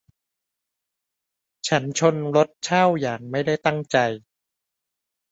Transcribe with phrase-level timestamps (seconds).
[1.67, 3.97] ฉันชนรถเช่าอย่างไม่ได้ตั้งใจ